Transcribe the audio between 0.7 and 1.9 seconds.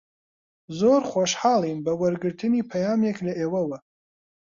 زۆر خۆشحاڵین